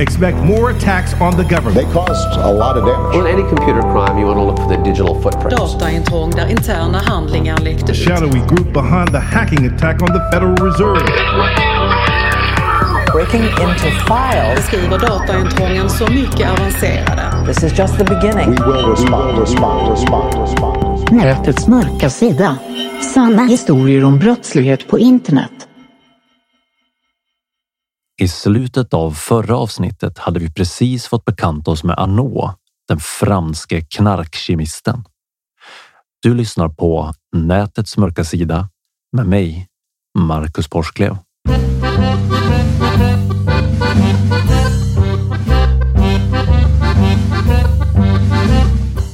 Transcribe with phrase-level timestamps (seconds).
[0.00, 1.74] Expect more attacks on the government.
[1.74, 3.16] They caused a lot of damage.
[3.16, 5.50] On any computer crime, you want to look for the digital footprint.
[5.50, 7.98] Dataintrång där interna handlingar läckte The ut.
[8.08, 11.06] shadowy group behind the hacking attack on the Federal Reserve.
[13.12, 14.56] breaking into files.
[14.56, 17.46] Beskriver dataintrången så mycket avancerade.
[17.46, 18.50] This is just the beginning.
[18.50, 21.10] We will respond, respond, respond, respond.
[21.12, 22.56] Nätets mörka sida.
[23.14, 25.50] Sanna historier om brottslighet på internet.
[28.20, 32.50] I slutet av förra avsnittet hade vi precis fått bekanta oss med Arnaud,
[32.88, 35.04] den franske knarkkemisten.
[36.22, 38.68] Du lyssnar på Nätets mörka sida
[39.16, 39.66] med mig,
[40.18, 41.16] Marcus Porsklev.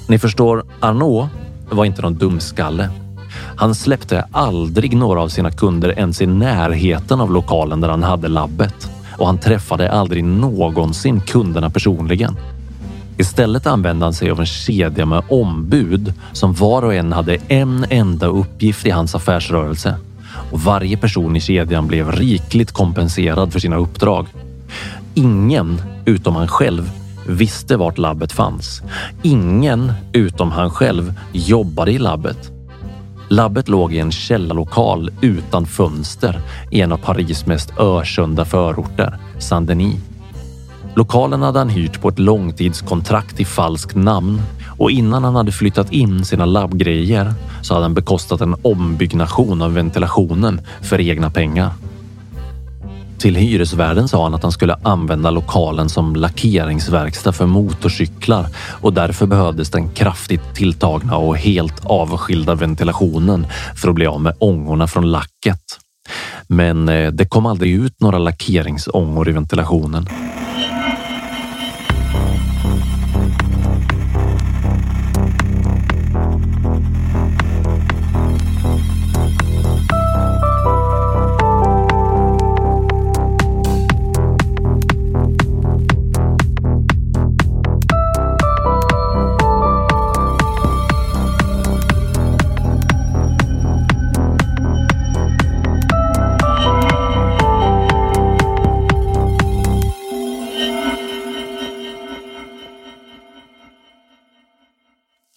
[0.08, 1.28] Ni förstår, Arnaud
[1.70, 2.90] var inte någon dumskalle.
[3.56, 8.28] Han släppte aldrig några av sina kunder ens i närheten av lokalen där han hade
[8.28, 12.36] labbet och han träffade aldrig någonsin kunderna personligen.
[13.18, 17.86] Istället använde han sig av en kedja med ombud som var och en hade en
[17.90, 19.94] enda uppgift i hans affärsrörelse
[20.52, 24.26] och varje person i kedjan blev rikligt kompenserad för sina uppdrag.
[25.14, 26.90] Ingen utom han själv
[27.28, 28.82] visste vart labbet fanns.
[29.22, 32.55] Ingen utom han själv jobbade i labbet.
[33.28, 40.00] Labbet låg i en källarlokal utan fönster i en av Paris mest ökända förorter, Saint-Denis.
[40.96, 44.42] Lokalen hade han hyrt på ett långtidskontrakt i falskt namn
[44.78, 49.74] och innan han hade flyttat in sina labbgrejer så hade han bekostat en ombyggnation av
[49.74, 51.70] ventilationen för egna pengar.
[53.18, 58.46] Till hyresvärden sa han att han skulle använda lokalen som lackeringsverkstad för motorcyklar
[58.80, 63.46] och därför behövdes den kraftigt tilltagna och helt avskilda ventilationen
[63.76, 65.60] för att bli av med ångorna från lacket.
[66.48, 70.08] Men eh, det kom aldrig ut några lackeringsångor i ventilationen.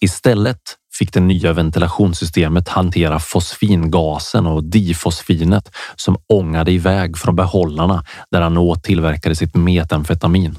[0.00, 0.60] Istället
[0.98, 8.82] fick det nya ventilationssystemet hantera fosfingasen och difosfinet som ångade iväg från behållarna där Arnault
[8.82, 10.58] tillverkade sitt metamfetamin.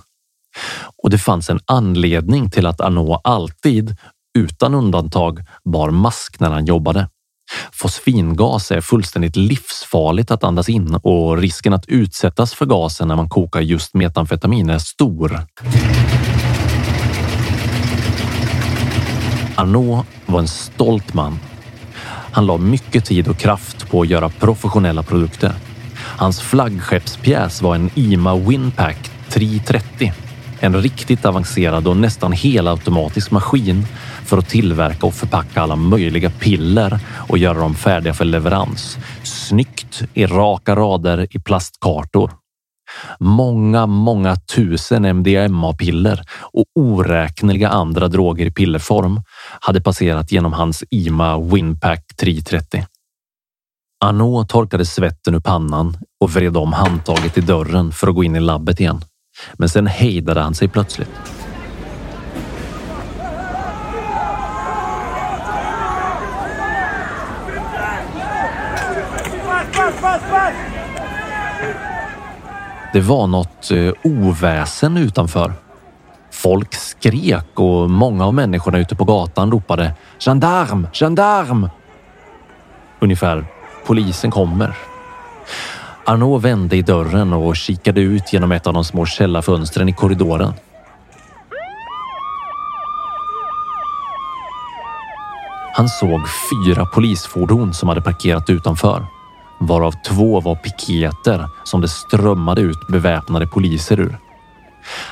[1.04, 3.96] Och det fanns en anledning till att Arnault alltid,
[4.38, 7.08] utan undantag, bar mask när han jobbade.
[7.72, 13.30] Fosfingas är fullständigt livsfarligt att andas in och risken att utsättas för gasen när man
[13.30, 15.46] kokar just metamfetamin är stor.
[19.62, 21.40] Arnaud var en stolt man.
[22.32, 25.54] Han la mycket tid och kraft på att göra professionella produkter.
[25.96, 30.14] Hans flaggskeppspjäs var en IMA Winpack 330.
[30.60, 33.86] En riktigt avancerad och nästan helautomatisk maskin
[34.26, 37.00] för att tillverka och förpacka alla möjliga piller
[37.30, 38.98] och göra dem färdiga för leverans.
[39.24, 42.41] Snyggt i raka rader i plastkartor.
[43.20, 46.22] Många, många tusen MDMA-piller
[46.54, 49.22] och oräkneliga andra droger i pillerform
[49.62, 52.86] hade passerat genom hans IMA Winpack 330.
[54.06, 58.36] Arnaud torkade svetten ur pannan och vred om handtaget i dörren för att gå in
[58.36, 59.02] i labbet igen.
[59.54, 61.10] Men sen hejdade han sig plötsligt.
[72.94, 75.54] Det var något eh, oväsen utanför.
[76.32, 81.70] Folk skrek och många av människorna ute på gatan ropade gendarm, gendarm.
[83.00, 83.46] Ungefär
[83.86, 84.78] polisen kommer.
[86.06, 90.54] Arnaud vände i dörren och kikade ut genom ett av de små källarfönstren i korridoren.
[95.74, 96.22] Han såg
[96.52, 99.06] fyra polisfordon som hade parkerat utanför,
[99.62, 104.18] varav två var piketer som det strömmade ut beväpnade poliser ur.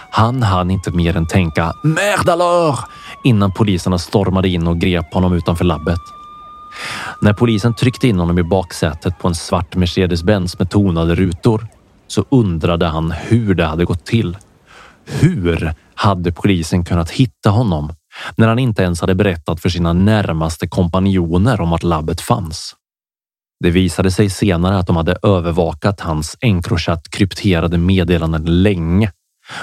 [0.10, 2.78] Han hann inte mer än tänka “Merde
[3.24, 6.00] innan poliserna stormade in och grep honom utanför labbet.
[7.22, 11.68] När polisen tryckte in honom i baksätet på en svart Mercedes-Benz med tonade rutor
[12.07, 14.38] så undrade han hur det hade gått till.
[15.06, 17.94] Hur hade polisen kunnat hitta honom
[18.36, 22.75] när han inte ens hade berättat för sina närmaste kompanjoner om att labbet fanns?
[23.60, 29.12] Det visade sig senare att de hade övervakat hans Encrochat krypterade meddelanden länge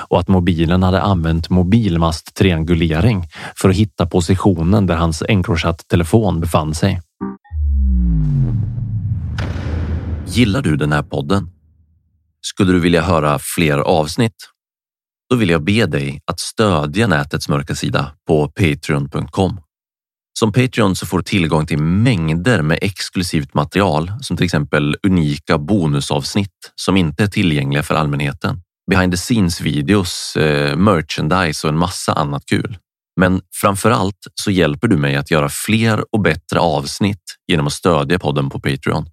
[0.09, 7.01] och att mobilen hade använt mobilmast-triangulering för att hitta positionen där hans Encrochat-telefon befann sig.
[10.27, 11.51] Gillar du den här podden?
[12.41, 14.51] Skulle du vilja höra fler avsnitt?
[15.31, 19.61] Då vill jag be dig att stödja nätets mörka sida på patreon.com.
[20.39, 25.59] Som Patreon så får du tillgång till mängder med exklusivt material som till exempel unika
[25.59, 28.61] bonusavsnitt som inte är tillgängliga för allmänheten
[28.91, 32.79] behind the scenes videos, eh, merchandise och en massa annat kul.
[33.21, 37.73] Men framför allt så hjälper du mig att göra fler och bättre avsnitt genom att
[37.73, 39.09] stödja podden på Patreon.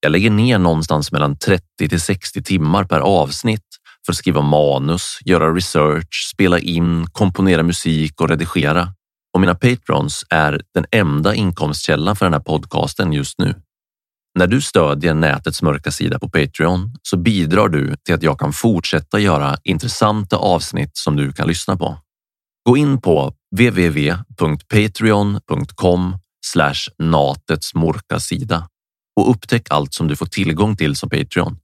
[0.00, 3.66] Jag lägger ner någonstans mellan 30 till 60 timmar per avsnitt
[4.06, 8.94] för att skriva manus, göra research, spela in, komponera musik och redigera.
[9.34, 13.54] Och mina patrons är den enda inkomstkällan för den här podcasten just nu.
[14.38, 18.52] När du stödjer nätets mörka sida på Patreon så bidrar du till att jag kan
[18.52, 21.98] fortsätta göra intressanta avsnitt som du kan lyssna på.
[22.68, 26.18] Gå in på www.patreon.com
[26.98, 28.68] natets mörka sida
[29.20, 31.58] och upptäck allt som du får tillgång till som Patreon.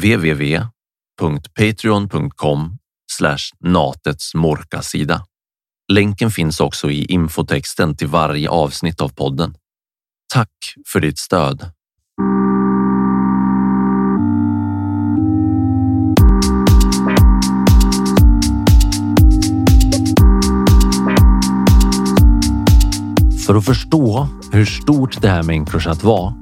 [0.00, 2.78] www.patreon.com
[3.60, 5.26] natets mörka sida.
[5.92, 9.54] Länken finns också i infotexten till varje avsnitt av podden.
[10.34, 10.48] Tack
[10.92, 11.70] för ditt stöd!
[23.46, 26.34] För att förstå hur stort det här med Encrochat var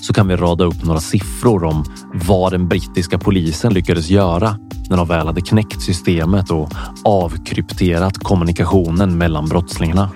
[0.00, 4.58] så kan vi rada upp några siffror om vad den brittiska polisen lyckades göra
[4.90, 6.70] när de väl hade knäckt systemet och
[7.04, 10.10] avkrypterat kommunikationen mellan brottslingarna.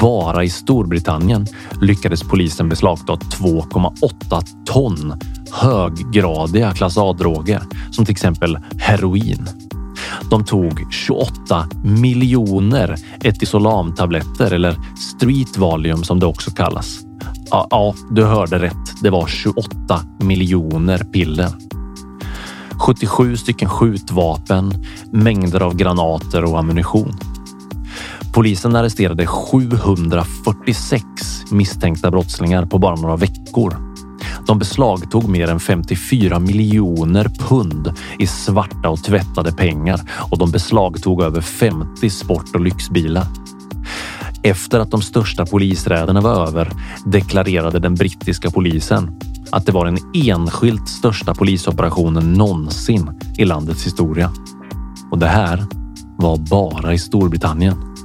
[0.00, 1.46] Bara i Storbritannien
[1.80, 5.14] lyckades polisen beslagta 2,8 ton
[5.52, 9.48] höggradiga klass A-droger som till exempel heroin.
[10.30, 17.00] De tog 28 miljoner etisolamtabletter eller street valium som det också kallas.
[17.50, 19.02] Ja, ja, du hörde rätt.
[19.02, 21.50] Det var 28 miljoner piller.
[22.78, 24.72] 77 stycken skjutvapen,
[25.12, 27.12] mängder av granater och ammunition.
[28.34, 31.04] Polisen arresterade 746
[31.50, 33.85] misstänkta brottslingar på bara några veckor.
[34.46, 40.00] De beslagtog mer än 54 miljoner pund i svarta och tvättade pengar
[40.30, 43.26] och de beslagtog över 50 sport och lyxbilar.
[44.42, 46.72] Efter att de största polisräderna var över
[47.04, 54.32] deklarerade den brittiska polisen att det var den enskilt största polisoperationen någonsin i landets historia.
[55.10, 55.64] Och det här
[56.16, 57.95] var bara i Storbritannien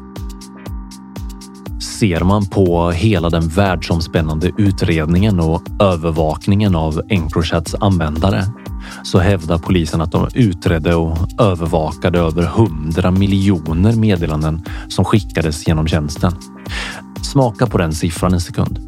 [2.01, 8.45] ser man på hela den världsomspännande utredningen och övervakningen av Encrochats användare
[9.03, 15.87] så hävdar polisen att de utredde och övervakade över 100 miljoner meddelanden som skickades genom
[15.87, 16.33] tjänsten.
[17.21, 18.79] Smaka på den siffran en sekund.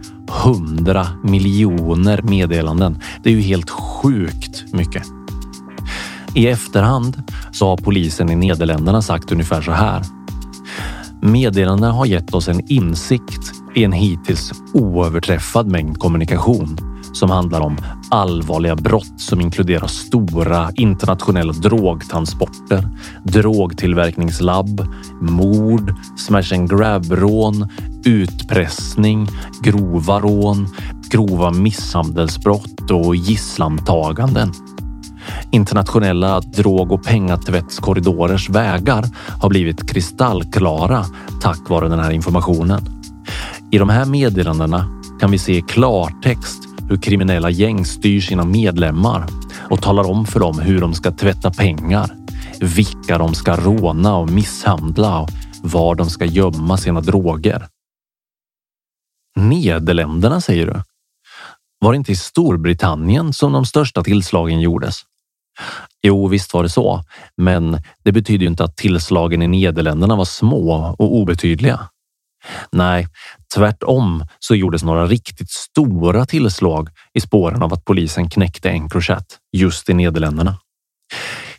[0.45, 2.99] 100 miljoner meddelanden.
[3.23, 5.03] Det är ju helt sjukt mycket.
[6.33, 10.22] I efterhand så har polisen i Nederländerna sagt ungefär så här.
[11.25, 16.77] Meddelandena har gett oss en insikt i en hittills oöverträffad mängd kommunikation
[17.13, 17.77] som handlar om
[18.09, 22.89] allvarliga brott som inkluderar stora internationella drogtransporter,
[23.23, 24.87] drogtillverkningslabb,
[25.21, 27.69] mord, smash and grab-rån,
[28.05, 29.27] utpressning,
[29.61, 30.67] grova rån,
[31.09, 34.51] grova misshandelsbrott och gisslantaganden.
[35.51, 39.05] Internationella drog och pengatvättskorridorers vägar
[39.41, 41.05] har blivit kristallklara
[41.41, 42.81] tack vare den här informationen.
[43.71, 49.27] I de här meddelandena kan vi se i klartext hur kriminella gäng styr sina medlemmar
[49.69, 52.15] och talar om för dem hur de ska tvätta pengar,
[52.59, 55.29] vilka de ska råna och misshandla och
[55.63, 57.67] var de ska gömma sina droger.
[59.35, 60.81] Nederländerna säger du?
[61.79, 65.01] Var det inte i Storbritannien som de största tillslagen gjordes?
[66.03, 67.03] Jo, visst var det så,
[67.37, 71.89] men det betyder ju inte att tillslagen i Nederländerna var små och obetydliga.
[72.71, 73.07] Nej,
[73.55, 79.89] tvärtom så gjordes några riktigt stora tillslag i spåren av att polisen knäckte Encrochat just
[79.89, 80.57] i Nederländerna.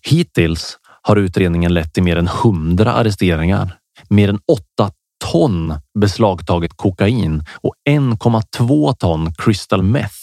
[0.02, 3.76] Hittills har utredningen lett till mer än hundra arresteringar,
[4.08, 4.90] mer än åtta
[5.30, 10.14] ton beslagtaget kokain och 1,2 ton crystal meth.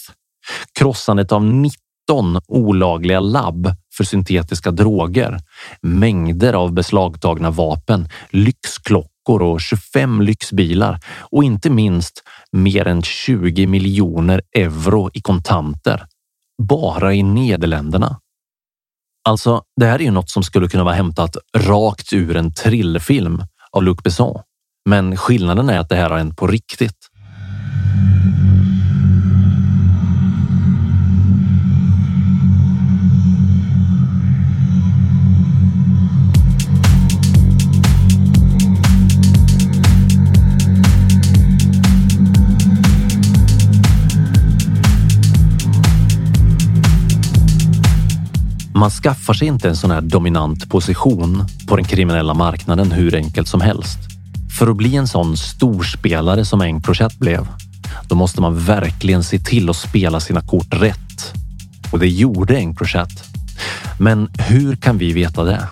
[0.78, 1.81] Krossandet av 90
[2.48, 5.40] olagliga labb för syntetiska droger,
[5.82, 14.42] mängder av beslagtagna vapen, lyxklockor och 25 lyxbilar och inte minst mer än 20 miljoner
[14.56, 16.06] euro i kontanter.
[16.62, 18.20] Bara i Nederländerna.
[19.24, 23.42] Alltså, det här är ju något som skulle kunna vara hämtat rakt ur en trillfilm
[23.72, 24.42] av Luc Besson.
[24.88, 27.01] Men skillnaden är att det här har hänt på riktigt.
[48.82, 53.48] Man skaffar sig inte en sån här dominant position på den kriminella marknaden hur enkelt
[53.48, 53.98] som helst.
[54.58, 57.48] För att bli en sån storspelare som Encrochat blev,
[58.08, 61.32] då måste man verkligen se till att spela sina kort rätt.
[61.92, 63.24] Och det gjorde Encrochat.
[63.98, 65.68] Men hur kan vi veta det?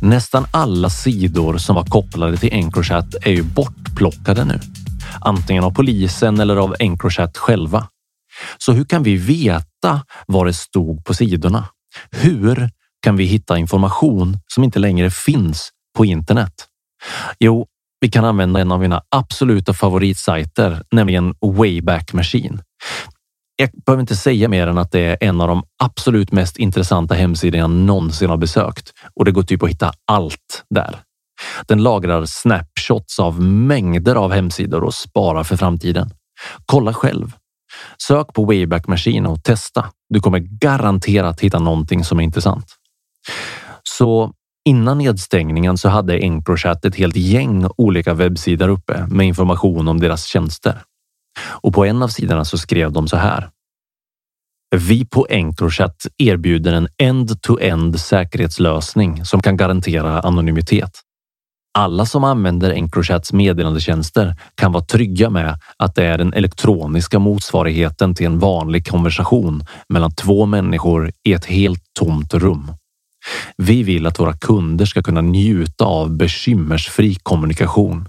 [0.00, 4.60] Nästan alla sidor som var kopplade till Encrochat är ju bortplockade nu.
[5.20, 7.88] Antingen av polisen eller av Encrochat själva.
[8.58, 11.64] Så hur kan vi veta vad det stod på sidorna?
[12.10, 12.70] Hur
[13.02, 16.52] kan vi hitta information som inte längre finns på internet?
[17.38, 17.66] Jo,
[18.00, 22.62] vi kan använda en av mina absoluta favoritsajter, nämligen Wayback Machine.
[23.56, 27.14] Jag behöver inte säga mer än att det är en av de absolut mest intressanta
[27.14, 30.96] hemsidor jag någonsin har besökt och det går typ att hitta allt där.
[31.66, 36.10] Den lagrar snapshots av mängder av hemsidor och sparar för framtiden.
[36.66, 37.32] Kolla själv.
[38.02, 39.90] Sök på Wayback Machine och testa.
[40.14, 42.66] Du kommer garanterat hitta någonting som är intressant.
[43.82, 44.32] Så
[44.64, 50.24] innan nedstängningen så hade Encrochat ett helt gäng olika webbsidor uppe med information om deras
[50.24, 50.82] tjänster.
[51.44, 53.50] Och på en av sidorna så skrev de så här.
[54.76, 61.00] Vi på Encrochat erbjuder en end-to-end säkerhetslösning som kan garantera anonymitet.
[61.78, 68.14] Alla som använder Encrochats meddelandetjänster kan vara trygga med att det är den elektroniska motsvarigheten
[68.14, 72.72] till en vanlig konversation mellan två människor i ett helt tomt rum.
[73.56, 78.08] Vi vill att våra kunder ska kunna njuta av bekymmersfri kommunikation.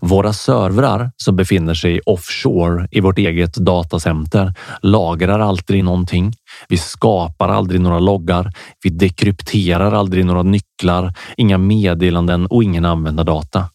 [0.00, 6.32] Våra servrar som befinner sig offshore i vårt eget datacenter lagrar aldrig någonting.
[6.68, 8.52] Vi skapar aldrig några loggar.
[8.82, 13.68] Vi dekrypterar aldrig några nycklar, inga meddelanden och ingen användardata.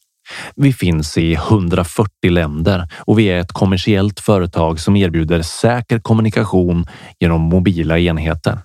[0.55, 6.85] Vi finns i 140 länder och vi är ett kommersiellt företag som erbjuder säker kommunikation
[7.19, 8.59] genom mobila enheter.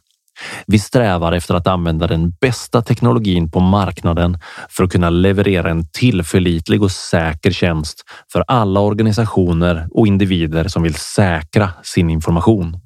[0.66, 5.86] Vi strävar efter att använda den bästa teknologin på marknaden för att kunna leverera en
[5.86, 12.76] tillförlitlig och säker tjänst för alla organisationer och individer som vill säkra sin information.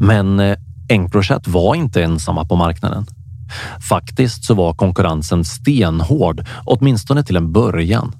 [0.00, 0.56] Men eh,
[0.88, 3.06] Encrochat var inte ensamma på marknaden.
[3.88, 8.12] Faktiskt så var konkurrensen stenhård, åtminstone till en början.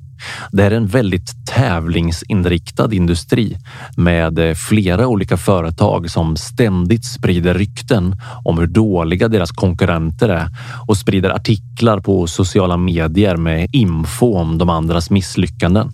[0.52, 3.58] Det är en väldigt tävlingsinriktad industri
[3.96, 10.48] med eh, flera olika företag som ständigt sprider rykten om hur dåliga deras konkurrenter är
[10.86, 15.92] och sprider artiklar på sociala medier med info om de andras misslyckanden.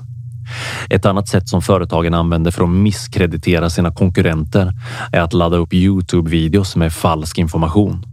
[0.90, 4.72] Ett annat sätt som företagen använder för att misskreditera sina konkurrenter
[5.12, 8.09] är att ladda upp Youtube-videos med falsk information.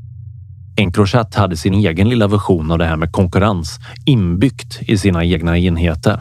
[0.77, 5.57] Encrochat hade sin egen lilla version av det här med konkurrens inbyggt i sina egna
[5.57, 6.19] enheter.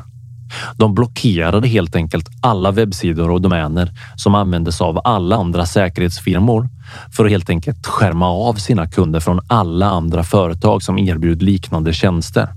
[0.77, 6.69] De blockerade helt enkelt alla webbsidor och domäner som användes av alla andra säkerhetsfirmor
[7.17, 11.93] för att helt enkelt skärma av sina kunder från alla andra företag som erbjuder liknande
[11.93, 12.49] tjänster.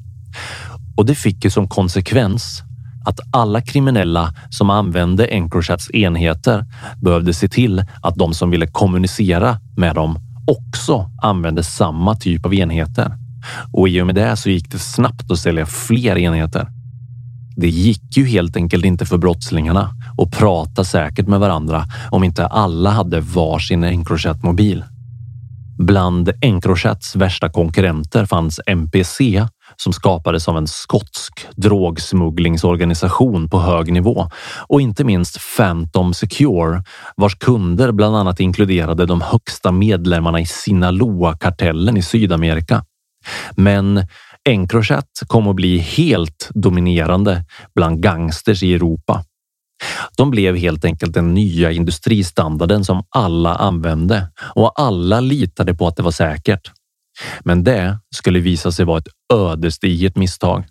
[0.98, 2.64] Och det fick ju som konsekvens
[3.06, 6.66] att alla kriminella som använde Encrochats enheter
[7.02, 12.54] behövde se till att de som ville kommunicera med dem också använde samma typ av
[12.54, 13.18] enheter.
[13.72, 16.68] Och i och med det så gick det snabbt att sälja fler enheter.
[17.56, 22.48] Det gick ju helt enkelt inte för brottslingarna att prata säkert med varandra om inte
[22.48, 24.84] alla hade varsin Encrochat-mobil.
[25.78, 29.46] Bland Encrochats värsta konkurrenter fanns MPC
[29.84, 34.28] som skapades av en skotsk drogsmugglingsorganisation på hög nivå
[34.68, 36.84] och inte minst Phantom Secure
[37.16, 42.84] vars kunder bland annat inkluderade de högsta medlemmarna i Sinaloa-kartellen i Sydamerika.
[43.56, 44.08] Men
[44.50, 47.46] Encrochat kom att bli helt dominerande
[47.76, 49.24] bland gangsters i Europa.
[50.18, 55.96] De blev helt enkelt den nya industristandarden som alla använde och alla litade på att
[55.96, 56.72] det var säkert.
[57.44, 60.66] Men det skulle visa sig vara ett ödesdigert misstag.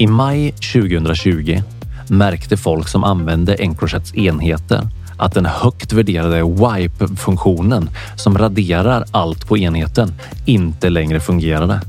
[0.00, 1.62] I maj 2020
[2.08, 4.88] märkte folk som använde Encrochats enheter
[5.18, 10.14] att den högt värderade wipe-funktionen som raderar allt på enheten
[10.46, 11.80] inte längre fungerade.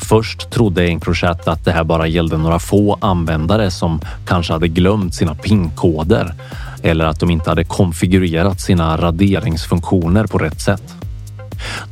[0.00, 5.14] Först trodde Encrochat att det här bara gällde några få användare som kanske hade glömt
[5.14, 6.34] sina PIN-koder
[6.82, 10.94] eller att de inte hade konfigurerat sina raderingsfunktioner på rätt sätt.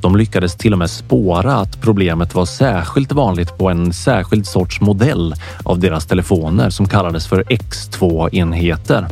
[0.01, 4.81] De lyckades till och med spåra att problemet var särskilt vanligt på en särskild sorts
[4.81, 9.07] modell av deras telefoner som kallades för X2-enheter.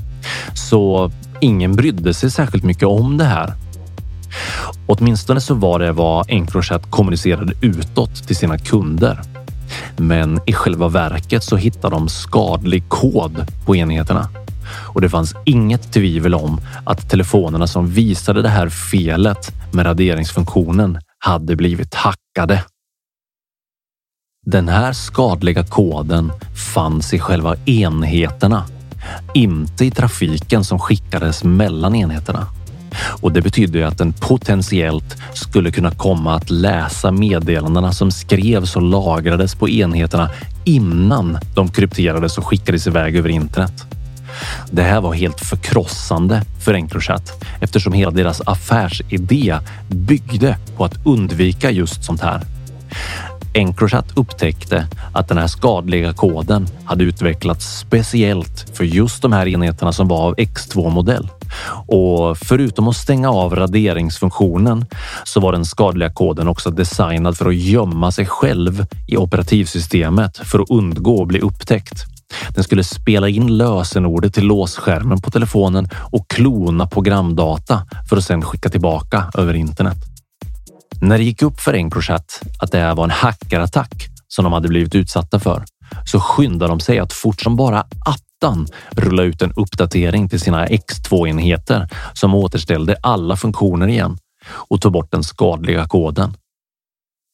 [0.54, 1.12] Så
[1.44, 3.52] ingen brydde sig särskilt mycket om det här.
[4.86, 9.20] Åtminstone så var det vad Encrochat kommunicerade utåt till sina kunder.
[9.96, 14.28] Men i själva verket så hittade de skadlig kod på enheterna
[14.94, 20.98] och det fanns inget tvivel om att telefonerna som visade det här felet med raderingsfunktionen
[21.18, 22.64] hade blivit hackade.
[24.46, 26.32] Den här skadliga koden
[26.74, 28.64] fanns i själva enheterna,
[29.34, 32.46] inte i trafiken som skickades mellan enheterna.
[33.20, 38.82] Och det betydde att den potentiellt skulle kunna komma att läsa meddelandena som skrevs och
[38.82, 40.30] lagrades på enheterna
[40.64, 43.84] innan de krypterades och skickades iväg över internet.
[44.70, 51.70] Det här var helt förkrossande för Encrochat eftersom hela deras affärsidé byggde på att undvika
[51.70, 52.40] just sånt här.
[53.54, 59.92] Encrochat upptäckte att den här skadliga koden hade utvecklats speciellt för just de här enheterna
[59.92, 61.28] som var av X2 modell.
[61.86, 64.86] Och förutom att stänga av raderingsfunktionen
[65.24, 70.60] så var den skadliga koden också designad för att gömma sig själv i operativsystemet för
[70.60, 72.04] att undgå att bli upptäckt.
[72.48, 78.42] Den skulle spela in lösenordet till låsskärmen på telefonen och klona programdata för att sedan
[78.42, 80.13] skicka tillbaka över internet.
[81.04, 84.68] När det gick upp för Encrochat att det här var en hackerattack som de hade
[84.68, 85.64] blivit utsatta för
[86.04, 90.66] så skyndade de sig att fort som bara attan rulla ut en uppdatering till sina
[90.66, 96.36] X2-enheter som återställde alla funktioner igen och tog bort den skadliga koden.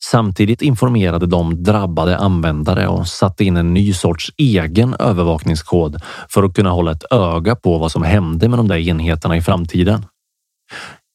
[0.05, 6.55] Samtidigt informerade de drabbade användare och satte in en ny sorts egen övervakningskod för att
[6.55, 10.07] kunna hålla ett öga på vad som hände med de där enheterna i framtiden.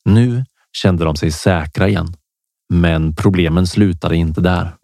[0.05, 2.15] Nu kände de sig säkra igen,
[2.69, 4.75] men problemen slutade inte där.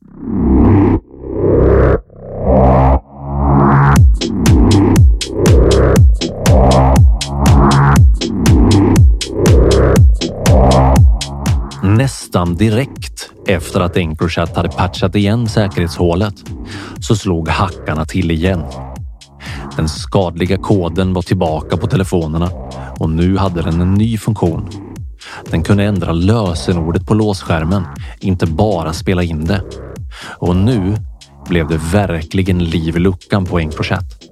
[11.83, 16.33] Nästan direkt efter att Encrochat hade patchat igen säkerhetshålet
[16.99, 18.63] så slog hackarna till igen.
[19.77, 22.49] Den skadliga koden var tillbaka på telefonerna
[22.99, 24.80] och nu hade den en ny funktion.
[25.49, 27.83] Den kunde ändra lösenordet på låsskärmen,
[28.19, 29.61] inte bara spela in det.
[30.37, 30.97] Och nu
[31.49, 34.31] blev det verkligen liv i luckan på Encrochat.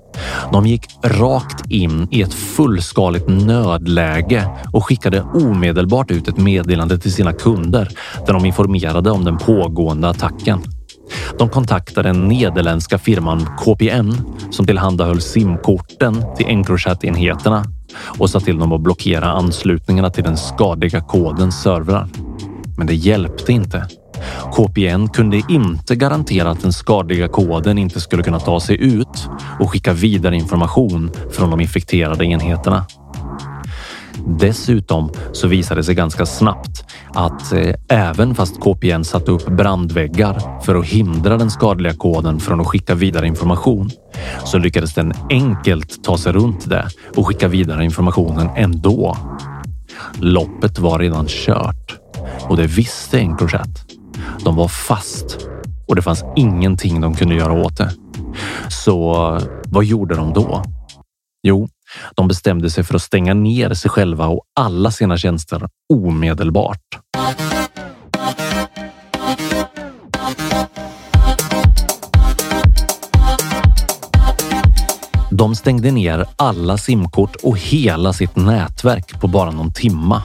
[0.51, 7.13] De gick rakt in i ett fullskaligt nödläge och skickade omedelbart ut ett meddelande till
[7.13, 7.89] sina kunder
[8.25, 10.59] där de informerade om den pågående attacken.
[11.37, 14.13] De kontaktade den nederländska firman KPN
[14.51, 17.63] som tillhandahöll simkorten till Encrochat-enheterna
[18.19, 22.07] och sa till dem att blockera anslutningarna till den skadliga kodens servrar.
[22.77, 23.87] Men det hjälpte inte.
[24.55, 29.71] KPN kunde inte garantera att den skadliga koden inte skulle kunna ta sig ut och
[29.71, 32.85] skicka vidare information från de infekterade enheterna.
[34.25, 40.61] Dessutom så visade det sig ganska snabbt att eh, även fast KPN satte upp brandväggar
[40.61, 43.89] för att hindra den skadliga koden från att skicka vidare information
[44.45, 49.17] så lyckades den enkelt ta sig runt det och skicka vidare informationen ändå.
[50.19, 51.99] Loppet var redan kört
[52.41, 53.85] och det visste Encrochat.
[54.43, 55.47] De var fast
[55.87, 57.91] och det fanns ingenting de kunde göra åt det.
[58.69, 60.63] Så vad gjorde de då?
[61.43, 61.67] Jo,
[62.15, 66.99] de bestämde sig för att stänga ner sig själva och alla sina tjänster omedelbart.
[75.31, 80.23] De stängde ner alla simkort och hela sitt nätverk på bara någon timma.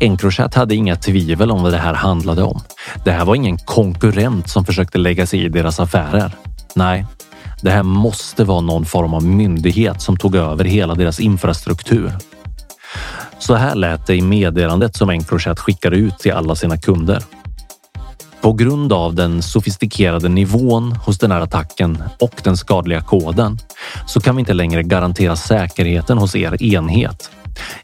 [0.00, 2.60] Encrochat hade inga tvivel om vad det här handlade om.
[3.04, 6.32] Det här var ingen konkurrent som försökte lägga sig i deras affärer.
[6.74, 7.06] Nej,
[7.62, 12.12] det här måste vara någon form av myndighet som tog över hela deras infrastruktur.
[13.38, 17.22] Så här lät det i meddelandet som Encrochat skickade ut till alla sina kunder.
[18.40, 23.58] På grund av den sofistikerade nivån hos den här attacken och den skadliga koden
[24.06, 27.30] så kan vi inte längre garantera säkerheten hos er enhet.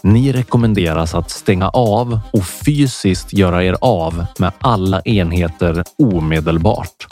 [0.03, 7.07] Ni rekommenderas att stänga av och fysiskt göra er av med alla enheter omedelbart.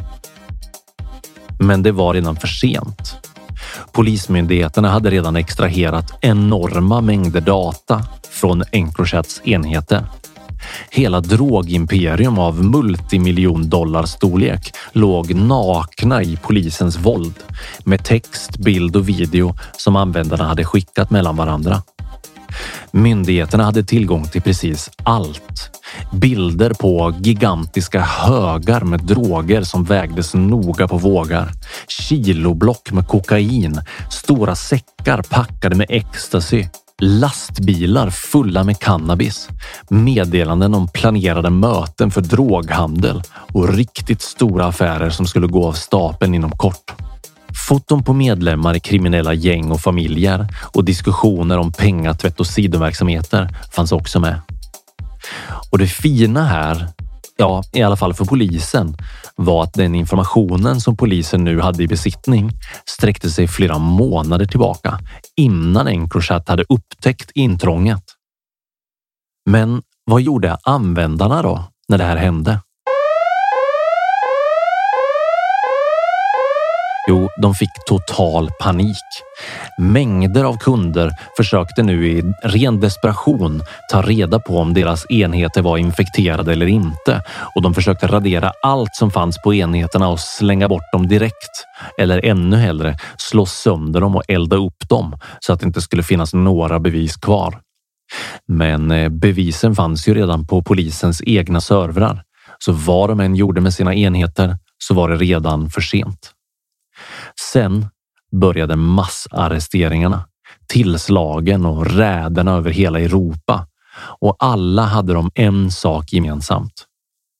[1.66, 3.16] Men det var redan för sent.
[3.92, 10.06] Polismyndigheterna hade redan extraherat enorma mängder data från Encrochats enheter.
[10.90, 17.34] Hela drogimperium av multimiljondollarstorlek låg nakna i polisens våld
[17.84, 21.82] med text, bild och video som användarna hade skickat mellan varandra.
[22.90, 25.80] Myndigheterna hade tillgång till precis allt.
[26.12, 31.50] Bilder på gigantiska högar med droger som vägdes noga på vågar.
[31.88, 36.66] Kiloblock med kokain, stora säckar packade med ecstasy,
[37.00, 39.48] lastbilar fulla med cannabis,
[39.88, 46.34] meddelanden om planerade möten för droghandel och riktigt stora affärer som skulle gå av stapeln
[46.34, 46.92] inom kort.
[47.54, 53.92] Foton på medlemmar i kriminella gäng och familjer och diskussioner om pengatvätt och sidoverksamheter fanns
[53.92, 54.40] också med.
[55.70, 56.88] Och det fina här,
[57.36, 58.96] ja, i alla fall för polisen,
[59.36, 62.50] var att den informationen som polisen nu hade i besittning
[62.84, 64.98] sträckte sig flera månader tillbaka
[65.36, 68.04] innan Encrochat hade upptäckt intrånget.
[69.50, 72.60] Men vad gjorde användarna då när det här hände?
[77.08, 78.96] Jo, de fick total panik.
[79.78, 85.78] Mängder av kunder försökte nu i ren desperation ta reda på om deras enheter var
[85.78, 87.22] infekterade eller inte
[87.54, 91.64] och de försökte radera allt som fanns på enheterna och slänga bort dem direkt.
[91.98, 96.02] Eller ännu hellre slå sönder dem och elda upp dem så att det inte skulle
[96.02, 97.60] finnas några bevis kvar.
[98.48, 102.22] Men eh, bevisen fanns ju redan på polisens egna servrar,
[102.58, 106.33] så vad de än gjorde med sina enheter så var det redan för sent.
[107.52, 107.86] Sen
[108.32, 110.24] började massarresteringarna,
[110.66, 113.66] tillslagen och räderna över hela Europa
[114.20, 116.86] och alla hade de en sak gemensamt.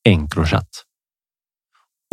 [0.09, 0.69] Encrochat.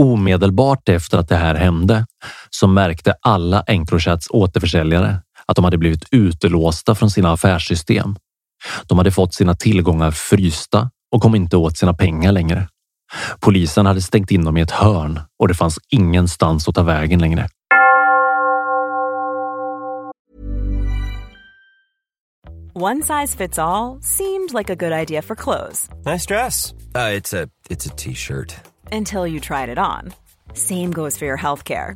[0.02, 2.06] Omedelbart efter att det här hände
[2.50, 8.16] så märkte alla Encrochats återförsäljare att de hade blivit utelåsta från sina affärssystem.
[8.88, 12.68] De hade fått sina tillgångar frysta och kom inte åt sina pengar längre.
[13.40, 17.20] Polisen hade stängt in dem i ett hörn och det fanns ingenstans att ta vägen
[17.20, 17.48] längre.
[22.74, 25.90] One size fits all seemed like a good idea for clothes.
[26.06, 26.74] Nice dress.
[26.96, 28.56] Uh, it's a it's a t-shirt.
[28.92, 30.14] Until you tried it on.
[30.54, 31.96] Same goes for your healthcare.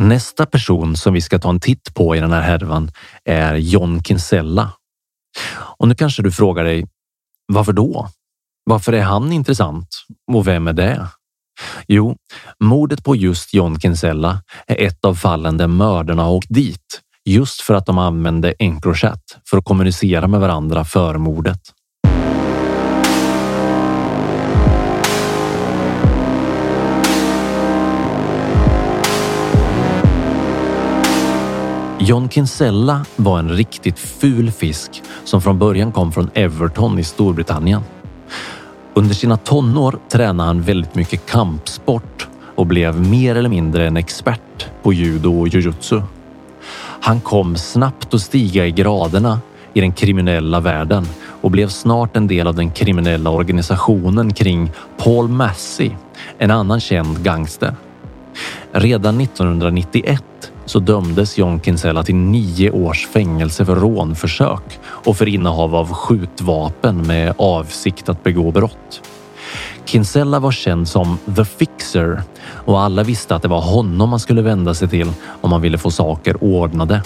[0.00, 2.90] Nästa person som vi ska ta en titt på i den här härvan
[3.24, 4.72] är John Kinsella.
[5.50, 6.86] Och nu kanske du frågar dig,
[7.52, 8.08] varför då?
[8.64, 9.88] Varför är han intressant?
[10.32, 11.06] Och vem är det?
[11.86, 12.16] Jo,
[12.64, 17.60] mordet på just John Kinsella är ett av fallen där mördarna har åkt dit just
[17.60, 21.60] för att de använde Encrochat för att kommunicera med varandra före mordet.
[32.00, 37.82] John Kinsella var en riktigt ful fisk som från början kom från Everton i Storbritannien.
[38.94, 44.66] Under sina tonår tränade han väldigt mycket kampsport och blev mer eller mindre en expert
[44.82, 46.00] på judo och jujutsu.
[47.00, 49.40] Han kom snabbt att stiga i graderna
[49.72, 51.06] i den kriminella världen
[51.40, 55.90] och blev snart en del av den kriminella organisationen kring Paul Massey,
[56.38, 57.74] en annan känd gangster.
[58.72, 60.24] Redan 1991
[60.68, 67.06] så dömdes John Kinsella till nio års fängelse för rånförsök och för innehav av skjutvapen
[67.06, 69.02] med avsikt att begå brott.
[69.84, 74.42] Kinsella var känd som The Fixer och alla visste att det var honom man skulle
[74.42, 77.02] vända sig till om man ville få saker ordnade.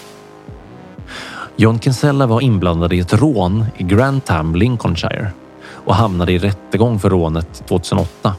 [1.56, 5.30] John Kinsella var inblandad i ett rån i Grantham, Lincolnshire
[5.68, 8.34] och hamnade i rättegång för rånet 2008.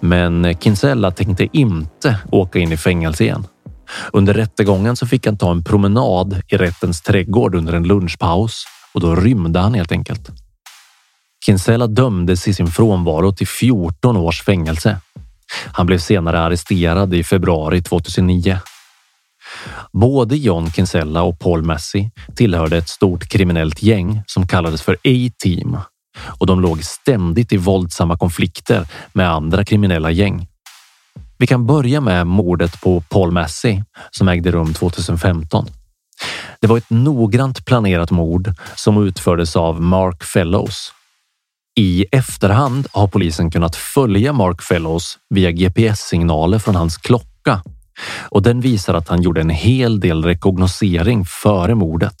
[0.00, 3.46] Men Kinsella tänkte inte åka in i fängelse igen.
[4.12, 9.00] Under rättegången så fick han ta en promenad i rättens trädgård under en lunchpaus och
[9.00, 10.30] då rymde han helt enkelt.
[11.46, 15.00] Kinsella dömdes i sin frånvaro till 14 års fängelse.
[15.72, 18.58] Han blev senare arresterad i februari 2009.
[19.92, 25.78] Både John Kinsella och Paul Massey tillhörde ett stort kriminellt gäng som kallades för A-team
[26.38, 30.46] och de låg ständigt i våldsamma konflikter med andra kriminella gäng.
[31.40, 35.66] Vi kan börja med mordet på Paul Massey som ägde rum 2015.
[36.60, 40.92] Det var ett noggrant planerat mord som utfördes av Mark Fellows.
[41.78, 47.62] I efterhand har polisen kunnat följa Mark Fellows via GPS-signaler från hans klocka
[48.28, 52.16] och den visar att han gjorde en hel del rekognosering före mordet.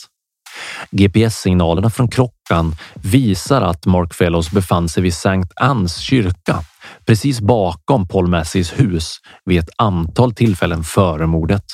[0.90, 6.64] GPS-signalerna från klockan visar att Mark Fellows befann sig vid Sankt Anns kyrka
[7.06, 11.64] precis bakom Paul Massys hus vid ett antal tillfällen före mordet.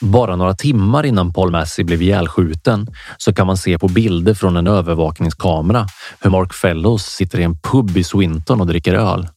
[0.00, 2.86] Bara några timmar innan Paul Massey blev ihjälskjuten
[3.18, 5.86] så kan man se på bilder från en övervakningskamera
[6.20, 9.28] hur Mark Fellows sitter i en pub i Swinton och dricker öl.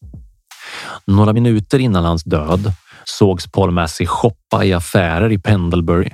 [1.05, 2.73] Några minuter innan hans död
[3.03, 6.11] sågs Paul Massey shoppa i affärer i Pendlebury.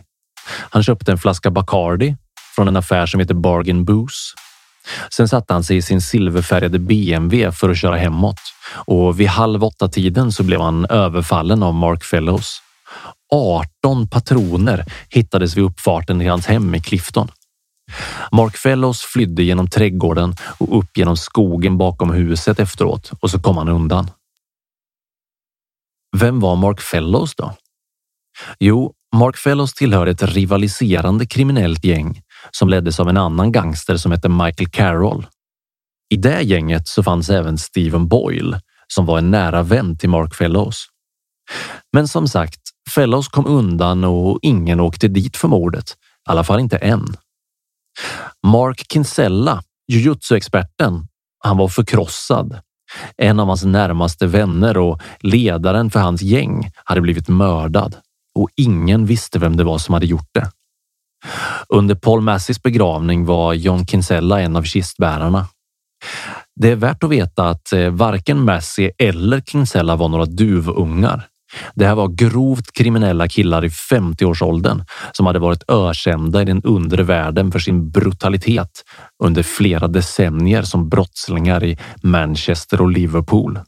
[0.70, 2.16] Han köpte en flaska Bacardi
[2.56, 4.36] från en affär som heter Bargain Booze.
[5.10, 8.40] Sen satte han sig i sin silverfärgade BMW för att köra hemåt
[8.86, 12.62] och vid halv åtta tiden så blev han överfallen av Mark Fellows.
[13.34, 17.32] 18 patroner hittades vid uppfarten till hans hem i Clifton.
[18.32, 23.58] Mark Fellows flydde genom trädgården och upp genom skogen bakom huset efteråt och så kom
[23.58, 24.12] han undan.
[26.18, 27.54] Vem var Mark Fellows då?
[28.60, 34.12] Jo, Mark Fellows tillhörde ett rivaliserande kriminellt gäng som leddes av en annan gangster som
[34.12, 35.28] hette Michael Carroll.
[36.14, 40.36] I det gänget så fanns även Stephen Boyle som var en nära vän till Mark
[40.36, 40.86] Fellows.
[41.94, 45.92] Men som sagt, Fellows kom undan och ingen åkte dit för mordet.
[45.92, 47.16] I alla fall inte än.
[48.48, 51.08] Mark Kinsella, jujutsu-experten,
[51.40, 52.60] han var förkrossad.
[53.18, 57.96] En av hans närmaste vänner och ledaren för hans gäng hade blivit mördad
[58.36, 60.52] och ingen visste vem det var som hade gjort det.
[61.70, 65.48] Under Paul Massys begravning var John Kinsella en av kistbärarna.
[66.56, 71.28] Det är värt att veta att eh, varken Massey eller Kinsella var några duvungar.
[71.76, 77.04] Det här var grovt kriminella killar i 50-årsåldern som hade varit ökända i den undre
[77.04, 78.84] världen för sin brutalitet
[79.24, 83.60] under flera decennier som brottslingar i Manchester och Liverpool.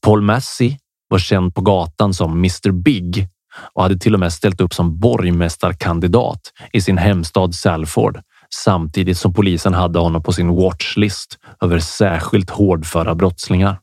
[0.00, 0.76] Paul Massey
[1.08, 3.28] var känd på gatan som Mr Big
[3.74, 6.40] och hade till och med ställt upp som borgmästarkandidat
[6.72, 8.20] i sin hemstad Salford
[8.54, 13.78] samtidigt som polisen hade honom på sin watchlist över särskilt hårdföra brottslingar.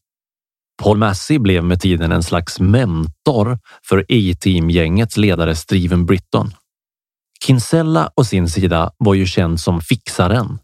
[0.84, 3.60] Paul Massey blev med tiden en slags mentor
[3.90, 6.52] för A-team-gängets ledare Steven Britton.
[7.46, 10.60] Kinsella å sin sida var ju känd som fixaren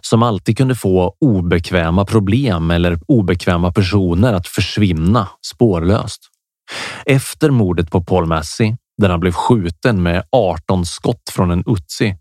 [0.00, 6.30] som alltid kunde få obekväma problem eller obekväma personer att försvinna spårlöst.
[7.06, 12.16] Efter mordet på Paul Massey, där han blev skjuten med 18 skott från en Uzi,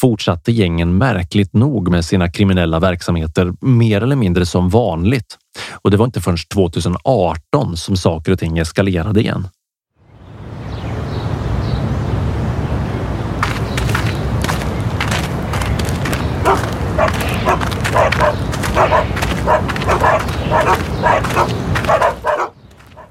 [0.00, 5.38] fortsatte gängen märkligt nog med sina kriminella verksamheter mer eller mindre som vanligt.
[5.82, 9.48] Och det var inte förrän 2018 som saker och ting eskalerade igen.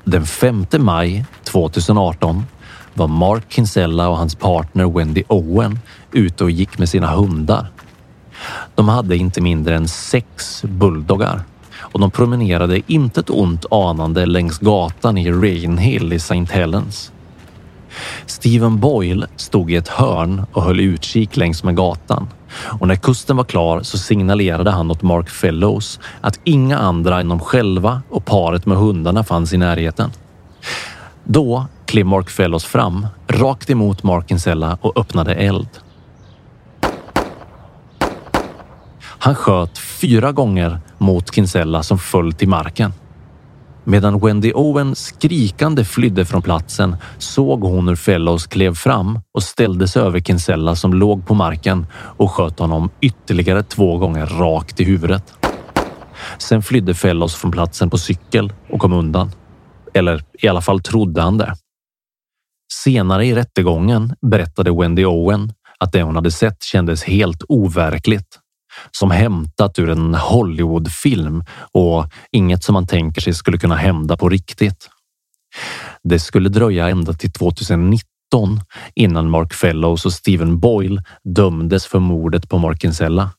[0.08, 2.44] Den 5 maj 2018
[2.94, 5.80] var Mark Kinsella och hans partner Wendy Owen
[6.12, 7.68] ute och gick med sina hundar.
[8.76, 11.42] De hade inte mindre än sex bulldoggar
[11.78, 16.46] och de promenerade inte ett ont anande längs gatan i Rainhill i St.
[16.50, 17.12] Helens.
[18.26, 23.38] Stephen Boyle stod i ett hörn och höll utkik längs med gatan och när kusten
[23.38, 28.26] var klar så signalerade han åt Mark Fellows att inga andra än de själva och
[28.26, 30.12] paret med hundarna fanns i närheten.
[31.24, 35.70] Då klev Mark Fellows fram rakt emot Mark Kinsella och öppnade eld.
[39.26, 42.94] Han sköt fyra gånger mot Kinsella som föll till marken.
[43.88, 49.88] Medan Wendy Owen skrikande flydde från platsen såg hon hur Fellows klev fram och ställde
[49.88, 54.84] sig över Kinsella som låg på marken och sköt honom ytterligare två gånger rakt i
[54.84, 55.34] huvudet.
[56.38, 59.32] Sen flydde Fellows från platsen på cykel och kom undan.
[59.94, 61.56] Eller i alla fall trodde han det.
[62.74, 68.40] Senare i rättegången berättade Wendy Owen att det hon hade sett kändes helt overkligt
[68.92, 74.30] som hämtat ur en Hollywoodfilm och inget som man tänker sig skulle kunna hända på
[74.30, 74.90] riktigt.
[76.04, 78.00] Det skulle dröja ända till 2019
[78.96, 81.04] innan Mark Fellows och Stephen Boyle
[81.36, 83.30] dömdes för mordet på Mark Kinsella.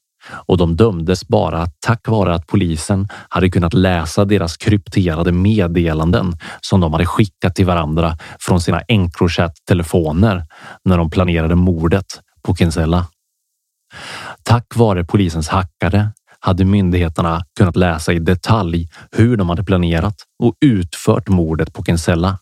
[0.47, 6.81] Och de dömdes bara tack vare att polisen hade kunnat läsa deras krypterade meddelanden som
[6.81, 10.47] de hade skickat till varandra från sina Encrochat-telefoner
[10.85, 12.07] när de planerade mordet
[12.43, 13.07] på Kinsella.
[14.47, 16.09] Tack vare polisens hackare
[16.41, 22.39] hade myndigheterna kunnat läsa i detalj hur de hade planerat och utfört mordet på Kinsella.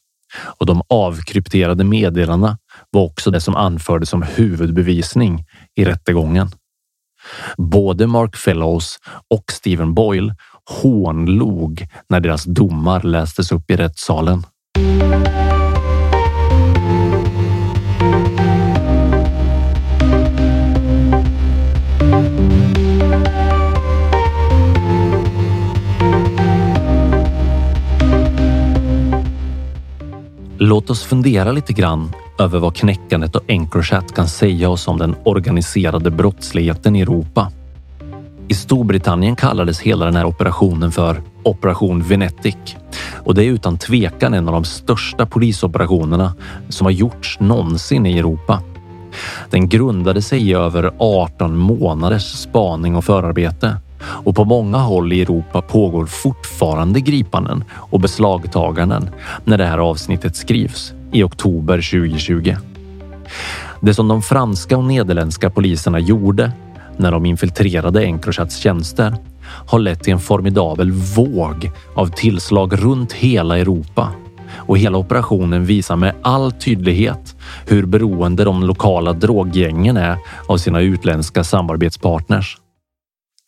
[0.59, 2.59] Och de avkrypterade meddelandena
[2.91, 6.51] var också det som anfördes som huvudbevisning i rättegången.
[7.57, 8.99] Både Mark Fellows
[9.31, 10.35] och Stephen Boyle
[10.83, 14.43] hånlog när deras domar lästes upp i rättssalen.
[30.67, 35.17] Låt oss fundera lite grann över vad knäckandet och Encrochat kan säga oss om den
[35.25, 37.53] organiserade brottsligheten i Europa.
[38.49, 42.77] I Storbritannien kallades hela den här operationen för Operation Venetic
[43.25, 46.35] och det är utan tvekan en av de största polisoperationerna
[46.69, 48.63] som har gjorts någonsin i Europa.
[49.51, 55.23] Den grundade sig i över 18 månaders spaning och förarbete och på många håll i
[55.23, 59.11] Europa pågår fortfarande gripanden och beslagtaganden
[59.45, 62.57] när det här avsnittet skrivs i oktober 2020.
[63.81, 66.53] Det som de franska och nederländska poliserna gjorde
[66.97, 69.15] när de infiltrerade Encrochats tjänster
[69.67, 74.13] har lett till en formidabel våg av tillslag runt hela Europa
[74.57, 77.37] och hela operationen visar med all tydlighet
[77.67, 82.59] hur beroende de lokala droggängen är av sina utländska samarbetspartners.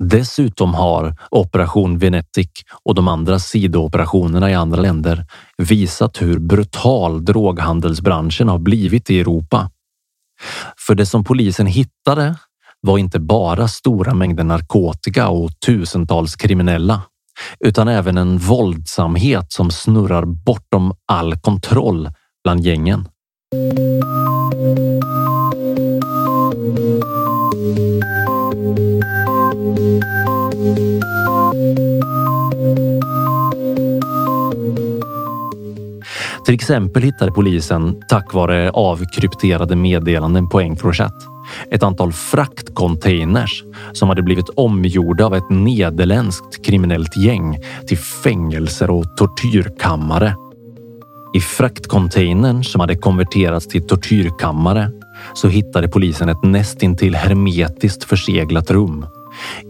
[0.05, 2.51] Dessutom har Operation Venetic
[2.85, 5.27] och de andra sidooperationerna i andra länder
[5.59, 9.71] visat hur brutal droghandelsbranschen har blivit i Europa.
[10.87, 12.37] För det som polisen hittade
[12.81, 17.03] var inte bara stora mängder narkotika och tusentals kriminella,
[17.61, 22.09] utan även en våldsamhet som snurrar bortom all kontroll
[22.45, 23.09] bland gängen.
[36.47, 41.15] Till exempel hittade polisen tack vare avkrypterade meddelanden på Encrochat
[41.71, 49.17] ett antal fraktcontainers som hade blivit omgjorda av ett nederländskt kriminellt gäng till fängelser och
[49.17, 50.35] tortyrkammare.
[51.35, 54.91] I fraktcontainern som hade konverterats till tortyrkammare
[55.35, 59.07] så hittade polisen ett nästintill hermetiskt förseglat rum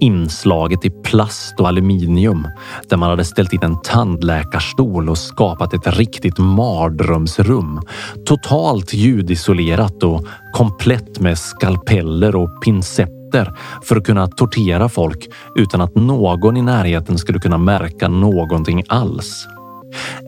[0.00, 2.48] Inslaget i plast och aluminium
[2.88, 7.80] där man hade ställt in en tandläkarstol och skapat ett riktigt mardrömsrum.
[8.26, 13.52] Totalt ljudisolerat och komplett med skalpeller och pincetter
[13.82, 19.46] för att kunna tortera folk utan att någon i närheten skulle kunna märka någonting alls.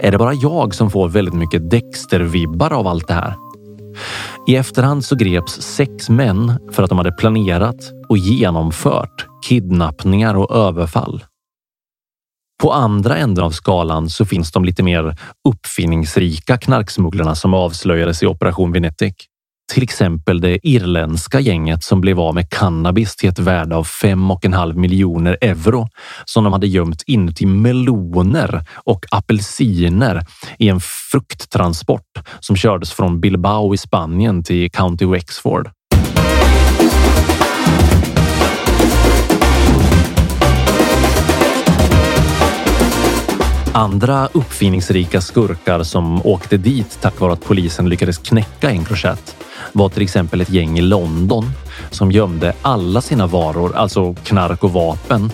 [0.00, 3.34] Är det bara jag som får väldigt mycket Dexter-vibbar av allt det här?
[4.46, 10.56] I efterhand så greps sex män för att de hade planerat och genomfört kidnappningar och
[10.56, 11.24] överfall.
[12.62, 15.16] På andra änden av skalan så finns de lite mer
[15.48, 19.14] uppfinningsrika knarksmugglarna som avslöjades i Operation Venetic.
[19.72, 24.74] Till exempel det irländska gänget som blev av med cannabis till ett värde av 5,5
[24.74, 25.88] miljoner euro
[26.24, 30.20] som de hade gömt inuti meloner och apelsiner
[30.58, 35.70] i en frukttransport som kördes från Bilbao i Spanien till County Wexford.
[43.78, 49.36] Andra uppfinningsrika skurkar som åkte dit tack vare att polisen lyckades knäcka Encrochat
[49.72, 51.50] var till exempel ett gäng i London
[51.90, 55.30] som gömde alla sina varor, alltså knark och vapen,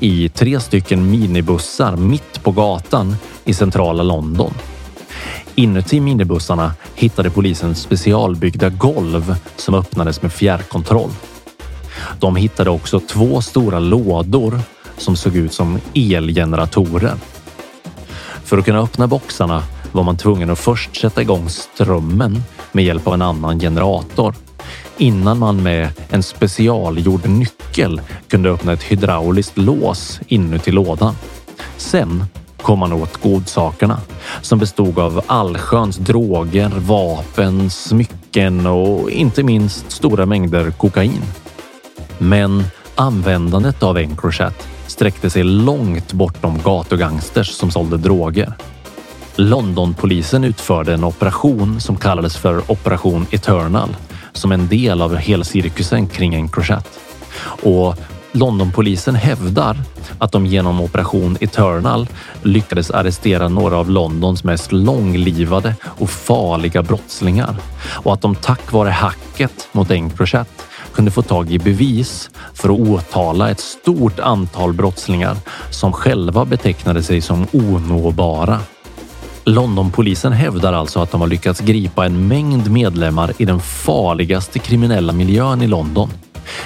[0.00, 4.54] i tre stycken minibussar mitt på gatan i centrala London.
[5.54, 11.10] Inuti minibussarna hittade polisen specialbyggda golv som öppnades med fjärrkontroll.
[12.20, 14.60] De hittade också två stora lådor
[14.98, 17.14] som såg ut som elgeneratorer.
[18.46, 22.42] För att kunna öppna boxarna var man tvungen att först sätta igång strömmen
[22.72, 24.34] med hjälp av en annan generator
[24.96, 31.14] innan man med en specialgjord nyckel kunde öppna ett hydrauliskt lås inuti lådan.
[31.76, 32.24] Sen
[32.62, 34.00] kom man åt godsakerna
[34.42, 41.22] som bestod av allsköns droger, vapen, smycken och inte minst stora mängder kokain.
[42.18, 48.52] Men användandet av Encrochat sträckte sig långt bortom gatugangsters som sålde droger.
[49.36, 53.96] Londonpolisen utförde en operation som kallades för Operation Eternal
[54.32, 56.98] som en del av helcirkusen kring Encrochat.
[57.62, 57.96] Och
[58.32, 59.76] Londonpolisen hävdar
[60.18, 62.06] att de genom Operation Eternal
[62.42, 68.90] lyckades arrestera några av Londons mest långlivade och farliga brottslingar och att de tack vare
[68.90, 70.48] hacket mot Encrochat
[70.96, 75.36] kunde få tag i bevis för att åtala ett stort antal brottslingar
[75.70, 78.60] som själva betecknade sig som onåbara.
[79.44, 85.12] Londonpolisen hävdar alltså att de har lyckats gripa en mängd medlemmar i den farligaste kriminella
[85.12, 86.10] miljön i London.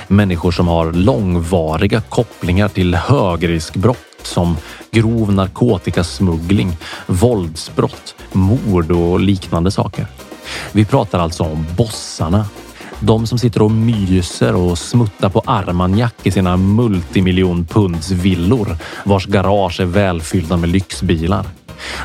[0.09, 4.57] Människor som har långvariga kopplingar till högriskbrott som
[4.91, 6.77] grov narkotikasmuggling,
[7.07, 10.07] våldsbrott, mord och liknande saker.
[10.73, 12.45] Vi pratar alltså om bossarna.
[13.01, 19.85] De som sitter och myser och smuttar på Armagnac i sina multimiljonpundsvillor vars garage är
[19.85, 21.47] välfyllda med lyxbilar.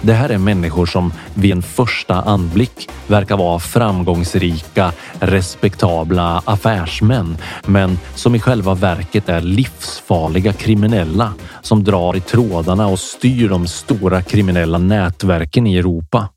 [0.02, 8.00] Det här är människor som vid en första anblick verkar vara framgångsrika, respektabla affärsmän, men
[8.16, 14.22] som i själva verket är livsfarliga kriminella som drar i trådarna och styr de stora
[14.22, 16.30] kriminella nätverken i Europa.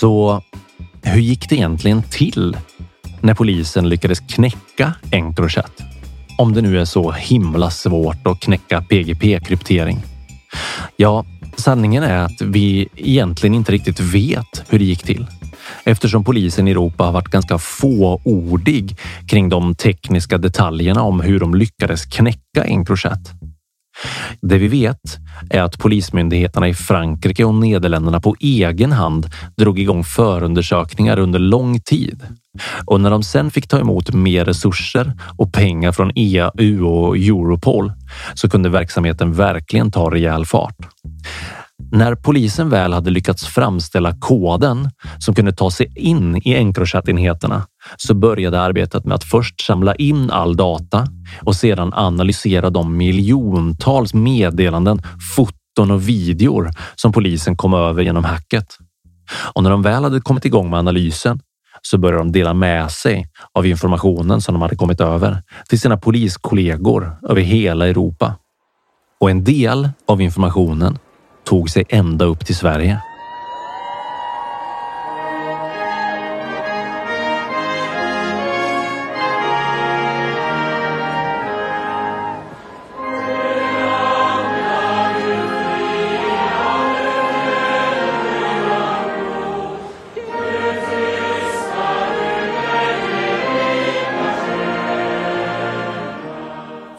[0.00, 0.42] Så
[1.02, 2.56] hur gick det egentligen till
[3.20, 5.82] när polisen lyckades knäcka Encrochat.
[6.38, 9.98] Om det nu är så himla svårt att knäcka PGP-kryptering.
[10.96, 11.24] Ja,
[11.56, 15.26] sanningen är att vi egentligen inte riktigt vet hur det gick till
[15.84, 18.96] eftersom polisen i Europa har varit ganska fåordig
[19.28, 23.39] kring de tekniska detaljerna om hur de lyckades knäcka Encrochat.
[24.40, 25.18] Det vi vet
[25.50, 29.26] är att polismyndigheterna i Frankrike och Nederländerna på egen hand
[29.56, 32.22] drog igång förundersökningar under lång tid.
[32.86, 37.92] Och när de sen fick ta emot mer resurser och pengar från EU och Europol
[38.34, 40.76] så kunde verksamheten verkligen ta rejäl fart.
[41.92, 47.62] När polisen väl hade lyckats framställa koden som kunde ta sig in i Encrochat-enheterna
[47.96, 51.06] så började arbetet med att först samla in all data
[51.42, 55.02] och sedan analysera de miljontals meddelanden,
[55.36, 58.66] foton och videor som polisen kom över genom hacket.
[59.54, 61.40] Och när de väl hade kommit igång med analysen
[61.82, 65.96] så började de dela med sig av informationen som de hade kommit över till sina
[65.96, 68.34] poliskollegor över hela Europa.
[69.20, 70.98] Och en del av informationen
[71.44, 73.00] tog sig ända upp till Sverige.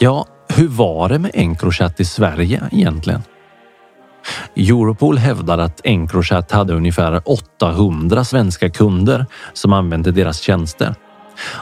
[0.04, 0.26] Ja,
[0.56, 3.22] hur var det med Encrochat i Sverige egentligen?
[4.56, 10.96] Europol hävdar att Encrochat hade ungefär 800 svenska kunder som använde deras tjänster.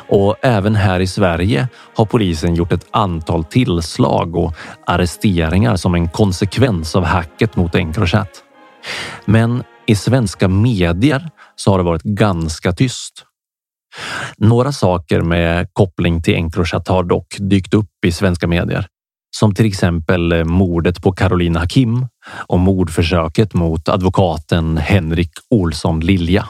[0.09, 4.53] Och även här i Sverige har polisen gjort ett antal tillslag och
[4.85, 8.43] arresteringar som en konsekvens av hacket mot Encrochat.
[9.25, 13.25] Men i svenska medier så har det varit ganska tyst.
[14.37, 18.87] Några saker med koppling till Encrochat har dock dykt upp i svenska medier.
[19.31, 22.07] Som till exempel eh, mordet på Carolina Hakim
[22.47, 26.47] och mordförsöket mot advokaten Henrik Olsson Lilja.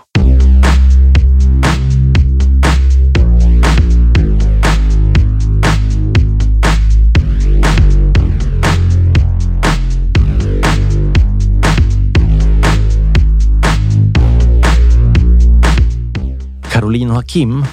[16.71, 17.65] Caroline Hakim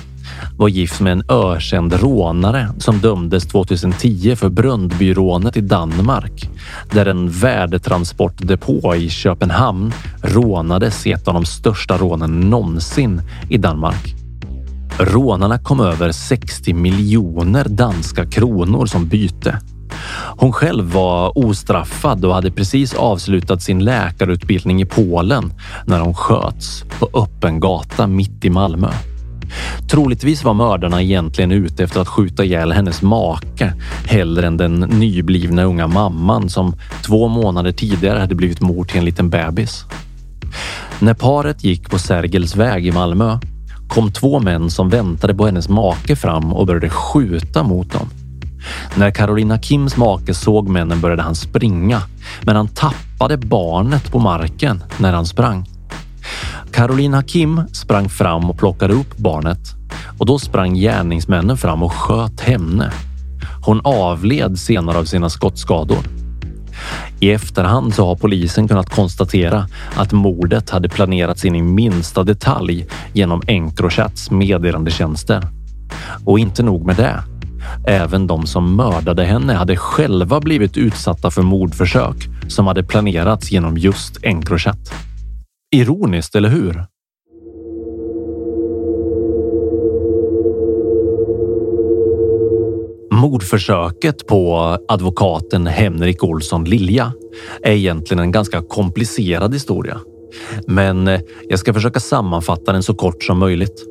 [0.57, 6.51] var gift med en ökänd rånare som dömdes 2010 för Bröndbyrånet i Danmark
[6.93, 9.93] där en värdetransportdepå i Köpenhamn
[10.23, 14.15] rånades i ett av de största rånen någonsin i Danmark.
[14.99, 19.59] Rånarna kom över 60 miljoner danska kronor som byte.
[20.37, 25.53] Hon själv var ostraffad och hade precis avslutat sin läkarutbildning i Polen
[25.87, 28.89] när hon sköts på öppen gata mitt i Malmö.
[29.89, 33.73] Troligtvis var mördarna egentligen ute efter att skjuta ihjäl hennes make
[34.07, 39.05] hellre än den nyblivna unga mamman som två månader tidigare hade blivit mor till en
[39.05, 39.85] liten bebis.
[40.99, 43.39] När paret gick på Sergels väg i Malmö
[43.89, 48.09] kom två män som väntade på hennes make fram och började skjuta mot dem.
[48.95, 52.03] När Carolina Kims make såg männen började han springa,
[52.43, 55.67] men han tappade barnet på marken när han sprang.
[56.77, 59.59] Carolina Kim sprang fram och plockade upp barnet
[60.19, 62.93] och då sprang gärningsmännen fram och sköt henne.
[63.63, 66.05] Hon avled senare av sina skottskador.
[67.21, 72.87] I efterhand så har polisen kunnat konstatera att mordet hade planerats in i minsta detalj
[73.13, 75.49] genom Encrochats meddelandetjänster.
[76.25, 77.23] Och inte nog med det.
[77.87, 82.17] Även de som mördade henne hade själva blivit utsatta för mordförsök
[82.49, 85.06] som hade planerats genom just Encrochat.
[85.77, 86.85] Ironiskt, eller hur?
[93.11, 94.57] Mordförsöket på
[94.89, 97.13] advokaten Henrik Olsson Lilja
[97.63, 100.01] är egentligen en ganska komplicerad historia.
[100.67, 103.85] Men eh, jag ska försöka sammanfatta den så kort som möjligt.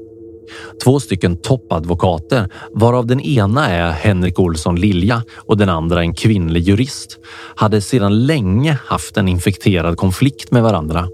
[0.84, 6.64] Två stycken toppadvokater, varav den ena är Henrik Olsson Lilja och den andra en kvinnlig
[6.64, 7.20] jurist,
[7.56, 11.08] hade sedan länge haft en infekterad konflikt med varandra.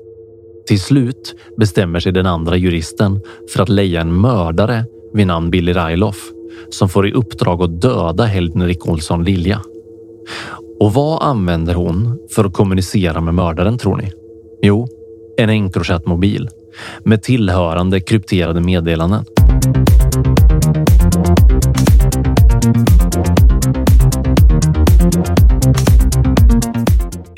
[0.67, 3.19] Till slut bestämmer sig den andra juristen
[3.53, 6.31] för att leja en mördare vid namn Billy Railoff
[6.69, 9.61] som får i uppdrag att döda Henrik Olsson Lilja.
[10.79, 14.11] Och vad använder hon för att kommunicera med mördaren tror ni?
[14.61, 14.87] Jo,
[15.37, 16.49] en Encrochat-mobil
[17.03, 19.25] med tillhörande krypterade meddelanden.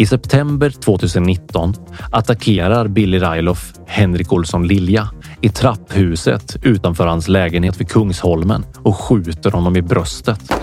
[0.04, 1.74] I september 2019
[2.12, 5.10] attackerar Billy Railoff Henrik Olsson Lilja
[5.42, 10.54] i trapphuset utanför hans lägenhet vid Kungsholmen och skjuter honom i bröstet.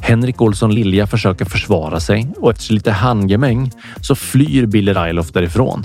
[0.00, 3.70] Henrik Olsson Lilja försöker försvara sig och efter lite handgemäng
[4.00, 5.84] så flyr Billy Railoff därifrån.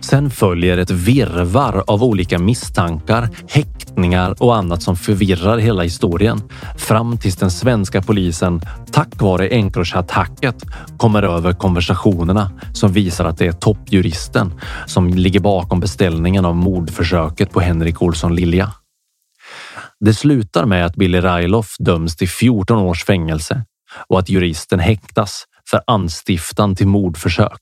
[0.00, 3.28] Sen följer ett virvar av olika misstankar,
[3.96, 6.40] motsättningar och annat som förvirrar hela historien
[6.78, 8.60] fram tills den svenska polisen
[8.92, 10.64] tack vare Encrochat-hacket
[10.98, 14.52] kommer över konversationerna som visar att det är toppjuristen
[14.86, 18.72] som ligger bakom beställningen av mordförsöket på Henrik Olsson Lilja.
[20.00, 23.64] Det slutar med att Billy Railoff döms till 14 års fängelse
[24.08, 27.60] och att juristen häktas för anstiftan till mordförsök.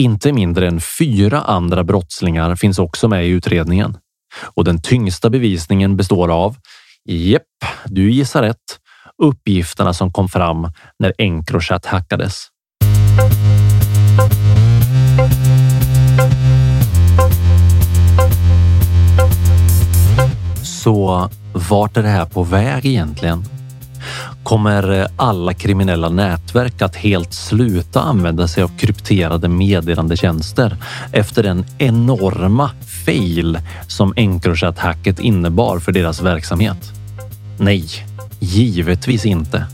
[0.00, 3.96] Inte mindre än fyra andra brottslingar finns också med i utredningen
[4.38, 6.56] och den tyngsta bevisningen består av
[7.04, 7.42] Jepp,
[7.86, 8.56] du gissar rätt.
[9.22, 12.46] Uppgifterna som kom fram när Encrochat hackades.
[20.64, 23.44] Så vart är det här på väg egentligen?
[24.42, 30.76] Kommer alla kriminella nätverk att helt sluta använda sig av krypterade meddelandetjänster
[31.12, 32.70] efter den enorma
[33.10, 36.92] fail som Encrochat-hacket innebar för deras verksamhet?
[37.58, 37.84] Nej,
[38.38, 39.66] givetvis inte.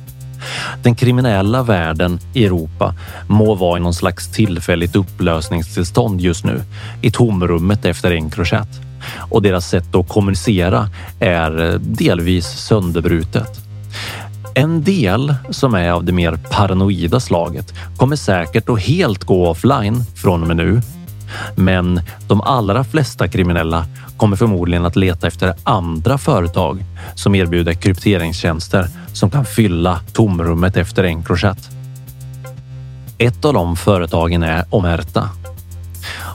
[0.83, 2.95] Den kriminella världen i Europa
[3.29, 6.63] må vara i någon slags tillfälligt upplösningstillstånd just nu
[7.03, 8.69] i tomrummet efter Encrochat
[9.31, 10.89] och deras sätt att kommunicera
[11.21, 13.61] är delvis sönderbrutet.
[14.55, 20.05] En del som är av det mer paranoida slaget kommer säkert att helt gå offline
[20.15, 20.81] från och med nu.
[21.55, 26.85] Men de allra flesta kriminella kommer förmodligen att leta efter andra företag
[27.15, 31.71] som erbjuder krypteringstjänster som kan fylla tomrummet efter Encrochat.
[33.19, 35.31] Ett av de företagen är Omerta.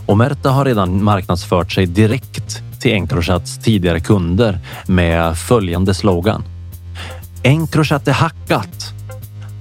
[0.06, 6.44] Omerta har redan marknadsfört sig direkt till Encrochats tidigare kunder med följande slogan.
[7.44, 8.94] Encrochat är hackat.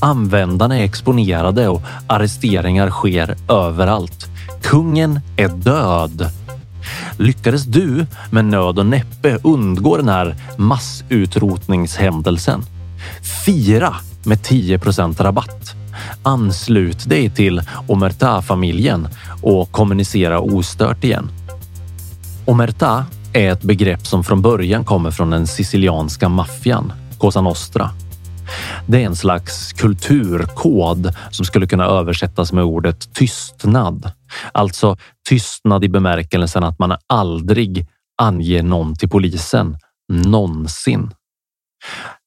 [0.00, 4.29] Användarna är exponerade och arresteringar sker överallt.
[4.62, 6.30] Kungen är död.
[7.16, 12.62] Lyckades du med nöd och näppe undgå den här massutrotningshändelsen?
[13.44, 13.94] Fira
[14.24, 15.74] med 10% rabatt.
[16.22, 19.08] Anslut dig till Omerta-familjen
[19.42, 21.30] och kommunicera ostört igen.
[22.44, 27.90] Omerta är ett begrepp som från början kommer från den sicilianska maffian, Cosa Nostra.
[28.86, 34.12] Det är en slags kulturkod som skulle kunna översättas med ordet tystnad.
[34.52, 34.96] Alltså
[35.28, 37.86] tystnad i bemärkelsen att man aldrig
[38.22, 39.76] anger någon till polisen.
[40.12, 41.10] Någonsin.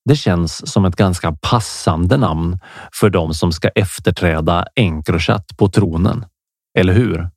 [0.05, 2.59] Det känns som ett ganska passande namn
[2.93, 6.25] för de som ska efterträda Encrochat på tronen.
[6.79, 7.29] Eller hur?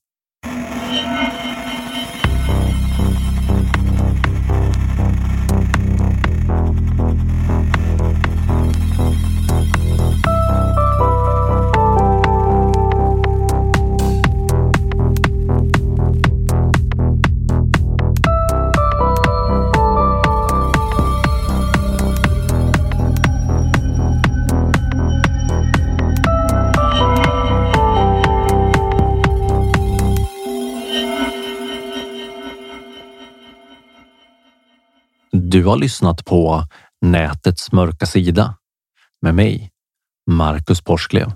[35.57, 36.64] Du har lyssnat på
[37.00, 38.54] Nätets mörka sida
[39.22, 39.70] med mig,
[40.30, 41.32] Marcus Porsklev.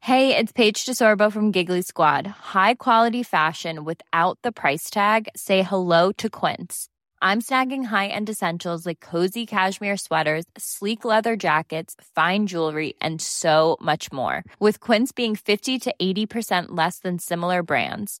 [0.00, 2.26] Hey, it's Paige DeSorbo from Giggly Squad.
[2.54, 5.28] High quality fashion without the price tag.
[5.36, 6.86] Say hello to Quince.
[7.22, 13.76] I'm snagging high-end essentials like cozy cashmere sweaters, sleek leather jackets, fine jewelry, and so
[13.80, 14.44] much more.
[14.60, 18.20] With Quince being 50 to 80% less than similar brands